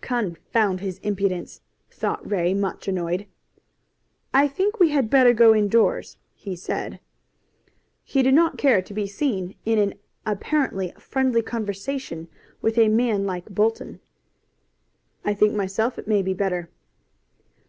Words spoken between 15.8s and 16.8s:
it may be better."